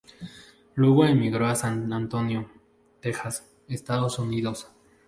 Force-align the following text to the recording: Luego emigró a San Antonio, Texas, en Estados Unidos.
Luego 0.73 1.05
emigró 1.05 1.45
a 1.45 1.53
San 1.53 1.93
Antonio, 1.93 2.49
Texas, 3.01 3.45
en 3.67 3.75
Estados 3.75 4.17
Unidos. 4.17 4.67